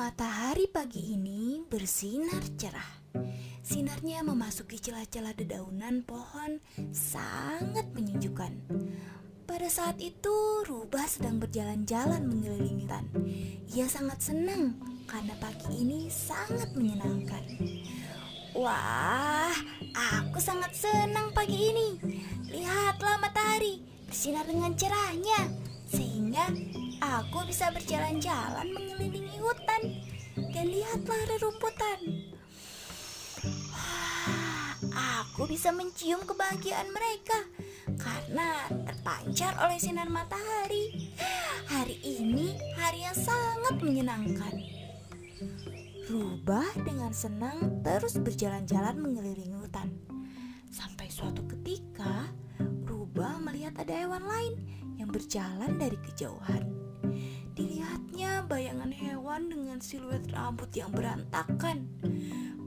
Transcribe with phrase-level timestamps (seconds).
[0.00, 3.04] Matahari pagi ini bersinar cerah.
[3.60, 6.56] Sinarnya memasuki celah-celah dedaunan pohon
[6.88, 8.48] sangat menyejukkan.
[9.44, 13.04] Pada saat itu, Rubah sedang berjalan-jalan mengelilingi hutan.
[13.76, 17.44] Ia sangat senang karena pagi ini sangat menyenangkan.
[18.56, 19.52] Wah,
[19.92, 21.88] aku sangat senang pagi ini.
[22.48, 25.52] Lihatlah matahari bersinar dengan cerahnya,
[25.92, 26.48] sehingga
[27.00, 29.82] aku bisa berjalan-jalan mengelilingi hutan
[30.52, 31.98] dan lihatlah rerumputan.
[34.90, 37.40] Aku bisa mencium kebahagiaan mereka
[37.96, 41.12] karena terpancar oleh sinar matahari.
[41.70, 44.54] Hari ini hari yang sangat menyenangkan.
[46.10, 49.88] Rubah dengan senang terus berjalan-jalan mengelilingi hutan.
[50.68, 52.26] Sampai suatu ketika,
[52.84, 54.54] Rubah melihat ada hewan lain
[54.98, 56.89] yang berjalan dari kejauhan.
[58.50, 61.86] Bayangan hewan dengan siluet rambut yang berantakan.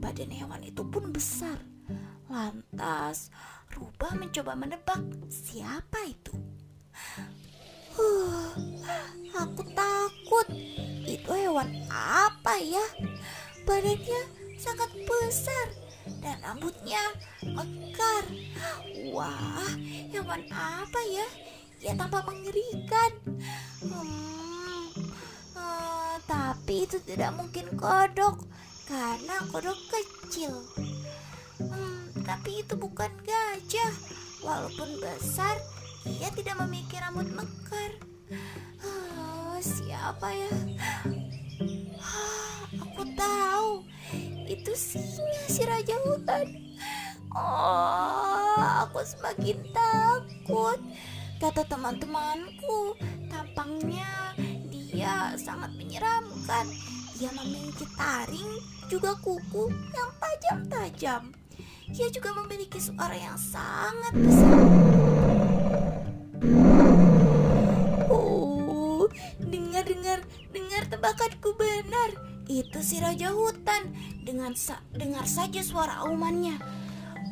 [0.00, 1.60] Badan hewan itu pun besar.
[2.32, 3.28] Lantas,
[3.68, 6.32] Rubah mencoba menebak siapa itu.
[7.92, 8.56] Huh,
[9.36, 10.48] aku takut.
[11.04, 12.84] Itu hewan apa ya?
[13.68, 14.20] Badannya
[14.56, 15.66] sangat besar
[16.24, 17.12] dan rambutnya
[17.44, 18.24] mekar.
[19.12, 19.68] Wah,
[20.08, 21.28] hewan apa ya?
[21.84, 23.12] Ya tampak mengerikan.
[23.84, 24.53] Hmm,
[26.24, 28.40] tapi itu tidak mungkin kodok
[28.88, 30.52] karena kodok kecil.
[31.60, 33.92] Hmm, tapi itu bukan gajah.
[34.44, 35.56] Walaupun besar,
[36.04, 37.96] ia tidak memiliki rambut mekar.
[38.84, 40.52] Oh, siapa ya?
[41.96, 43.68] Oh, aku tahu.
[44.44, 46.48] Itu singa si raja hutan.
[47.32, 50.78] Oh, aku semakin takut.
[51.40, 52.94] Kata teman-temanku,
[53.26, 54.36] tampangnya
[55.04, 56.64] dia sangat menyeramkan.
[57.20, 58.56] Ia memiliki taring
[58.88, 61.22] juga kuku yang tajam-tajam.
[61.92, 64.64] Ia juga memiliki suara yang sangat besar.
[68.08, 69.04] Oh,
[69.44, 70.24] dengar dengar
[70.56, 72.16] dengar tebakanku benar.
[72.48, 73.92] Itu si raja hutan
[74.24, 76.56] dengan sa dengar saja suara aumannya.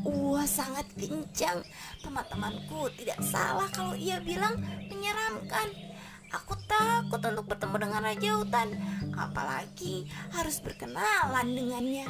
[0.05, 1.65] Wah, sangat kencang.
[2.05, 4.61] Teman-temanku tidak salah kalau ia bilang
[4.93, 5.92] menyeramkan.
[6.33, 8.69] Aku takut untuk bertemu dengan raja hutan,
[9.13, 12.09] apalagi harus berkenalan dengannya.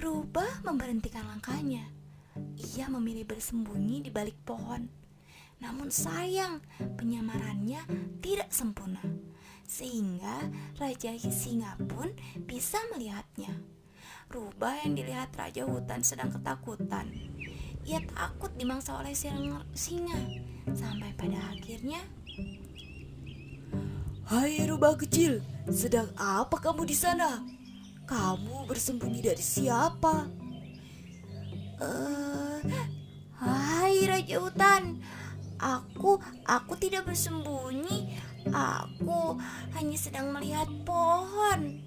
[0.00, 1.84] Rubah memberhentikan langkahnya.
[2.56, 4.88] Ia memilih bersembunyi di balik pohon.
[5.60, 6.64] Namun sayang,
[6.96, 7.84] penyamarannya
[8.24, 9.00] tidak sempurna.
[9.68, 10.48] Sehingga
[10.80, 12.16] Raja Singa pun
[12.48, 13.52] bisa melihatnya.
[14.32, 17.12] Rubah yang dilihat Raja Hutan sedang ketakutan.
[17.86, 20.18] Ia takut dimangsa oleh singa.
[20.74, 22.02] Sampai pada akhirnya
[24.26, 25.38] Hai rubah kecil,
[25.70, 27.46] sedang apa kamu di sana?
[28.10, 30.26] Kamu bersembunyi dari siapa?
[31.78, 32.58] Uh,
[33.38, 34.98] hai Raja Hutan,
[35.62, 38.18] aku aku tidak bersembunyi.
[38.50, 39.38] Aku
[39.78, 41.86] hanya sedang melihat pohon.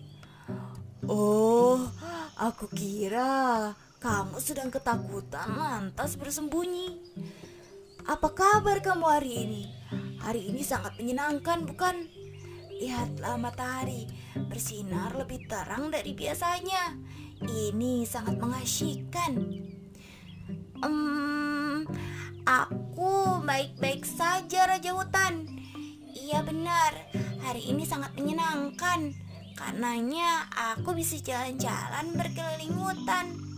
[1.12, 1.92] Oh,
[2.40, 6.96] aku kira kamu sedang ketakutan lantas bersembunyi.
[8.08, 9.64] Apa kabar kamu hari ini?
[10.24, 12.08] Hari ini sangat menyenangkan, bukan?
[12.80, 14.08] Lihatlah matahari
[14.48, 16.96] bersinar lebih terang dari biasanya.
[17.44, 19.36] Ini sangat mengasyikkan.
[20.80, 21.84] Um,
[22.48, 25.44] aku baik-baik saja Raja Hutan.
[26.16, 26.96] Iya benar,
[27.44, 29.12] hari ini sangat menyenangkan.
[29.60, 33.49] Karenanya aku bisa jalan-jalan berkeliling hutan.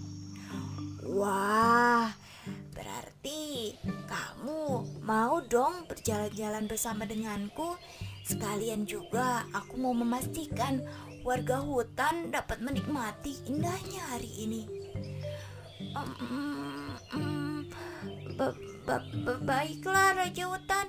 [1.21, 2.09] Wah,
[2.73, 3.77] berarti
[4.09, 7.77] kamu mau dong berjalan-jalan bersama denganku
[8.21, 10.79] Sekalian juga aku mau memastikan
[11.25, 14.61] warga hutan dapat menikmati indahnya hari ini.
[18.37, 18.55] Ba
[18.87, 20.87] ba ba baiklah Raja Hutan,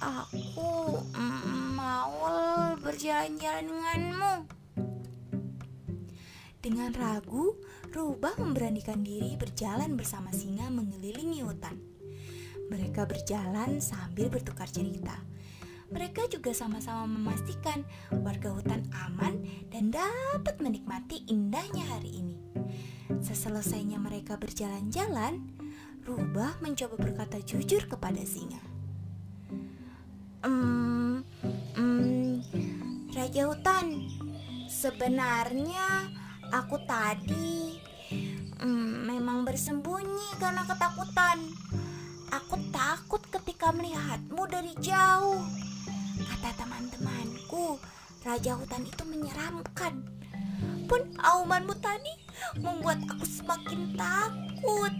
[0.00, 1.00] aku
[1.76, 4.57] mau berjalan-jalan denganmu.
[6.68, 7.56] Dengan ragu,
[7.96, 11.80] Rubah memberanikan diri berjalan bersama singa mengelilingi hutan.
[12.68, 15.16] Mereka berjalan sambil bertukar cerita
[15.88, 17.80] mereka juga sama-sama memastikan
[18.12, 19.40] warga hutan aman
[19.72, 22.36] dan dapat menikmati indahnya hari ini.
[23.24, 25.40] Seselesainya mereka berjalan-jalan,
[26.04, 28.60] Rubah mencoba berkata jujur kepada singa.
[30.44, 31.24] Hmm,
[31.76, 32.44] hmm,
[33.16, 34.12] Raja Hutan,
[34.68, 36.12] sebenarnya
[36.52, 37.76] aku tadi
[38.60, 41.38] hmm, memang bersembunyi karena ketakutan.
[42.28, 45.40] Aku takut ketika melihatmu dari jauh.
[46.28, 47.80] Kata teman-temanku,
[48.24, 50.04] raja hutan itu menyeramkan.
[50.88, 52.12] Pun aumanmu tadi
[52.60, 54.92] membuat aku semakin takut.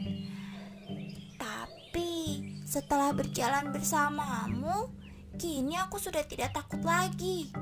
[1.36, 4.88] Tapi setelah berjalan bersamamu,
[5.36, 7.52] kini aku sudah tidak takut lagi.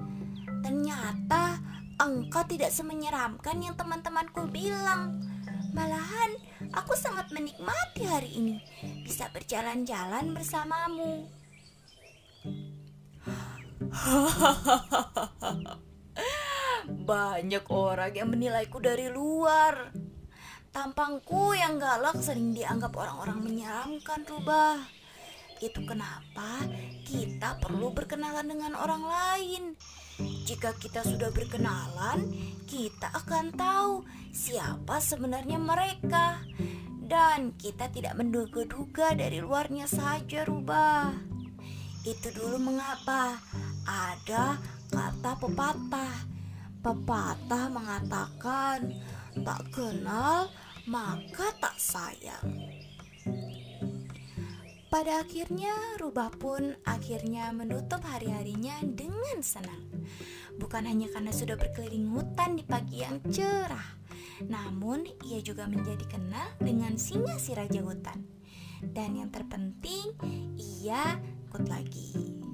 [0.62, 1.66] Ternyata
[1.96, 5.20] engkau tidak semenyeramkan yang teman-temanku bilang.
[5.72, 6.32] Malahan
[6.72, 8.56] aku sangat menikmati hari ini
[9.04, 11.28] bisa berjalan-jalan bersamamu.
[16.87, 19.93] Banyak orang yang menilaiku dari luar.
[20.72, 24.76] Tampangku yang galak sering dianggap orang-orang menyeramkan, Rubah.
[25.56, 26.69] Itu kenapa
[27.08, 29.72] kita perlu berkenalan dengan orang lain.
[30.19, 32.25] Jika kita sudah berkenalan,
[32.65, 33.93] kita akan tahu
[34.33, 36.41] siapa sebenarnya mereka.
[37.07, 41.15] Dan kita tidak menduga-duga dari luarnya saja, Rubah.
[42.03, 43.39] Itu dulu mengapa
[43.87, 44.59] ada
[44.91, 46.17] kata pepatah.
[46.83, 48.91] Pepatah mengatakan,
[49.43, 50.51] tak kenal
[50.87, 52.47] maka tak sayang.
[54.87, 59.95] Pada akhirnya, Rubah pun akhirnya menutup hari-harinya dengan senang.
[60.56, 63.99] Bukan hanya karena sudah berkeliling hutan di pagi yang cerah,
[64.49, 68.25] namun ia juga menjadi kenal dengan singa si raja hutan.
[68.81, 70.17] Dan yang terpenting,
[70.56, 71.17] ia
[71.49, 72.45] ikut lagi.